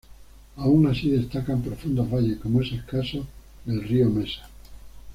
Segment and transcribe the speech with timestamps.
[0.57, 3.23] Aun así destacan profundos valles como es el caso
[3.67, 4.49] del del río Mesa.